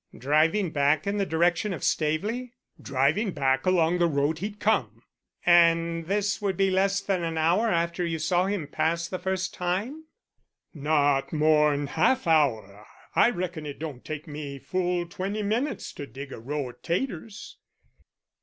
"Driving 0.17 0.71
back 0.71 1.05
in 1.05 1.17
the 1.17 1.27
direction 1.27 1.73
of 1.73 1.83
Staveley?" 1.83 2.55
"Driving 2.81 3.33
back 3.33 3.67
along 3.67 3.99
the 3.99 4.07
road 4.07 4.39
he'd 4.39 4.59
come." 4.59 5.03
"And 5.45 6.07
this 6.07 6.41
would 6.41 6.57
be 6.57 6.71
less 6.71 7.01
than 7.01 7.23
an 7.23 7.37
hour 7.37 7.69
after 7.69 8.03
you 8.03 8.17
saw 8.17 8.47
him 8.47 8.65
pass 8.65 9.07
the 9.07 9.19
first 9.19 9.53
time?" 9.53 10.05
"Not 10.73 11.31
more'n 11.31 11.85
half 11.85 12.25
hour. 12.25 12.87
I 13.15 13.29
reckon 13.29 13.67
it 13.67 13.77
don't 13.77 14.03
take 14.03 14.25
me 14.27 14.57
full 14.57 15.05
twenty 15.07 15.43
minutes 15.43 15.93
to 15.93 16.07
dig 16.07 16.33
a 16.33 16.39
row 16.39 16.69
o' 16.69 16.71
taters." 16.71 17.57